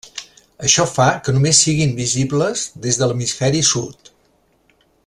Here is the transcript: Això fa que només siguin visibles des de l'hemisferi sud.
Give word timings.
Això 0.69 0.85
fa 0.91 1.05
que 1.27 1.35
només 1.35 1.61
siguin 1.67 1.93
visibles 2.01 2.65
des 2.87 2.99
de 3.03 3.11
l'hemisferi 3.13 3.65
sud. 3.75 4.13